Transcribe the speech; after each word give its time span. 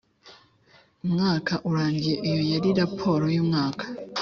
Umwaka 1.05 1.53
urangiye 1.69 2.15
iyo 2.29 2.41
yari 2.51 2.69
raporo 2.81 3.25
y 3.35 3.37
umwaka 3.43 3.85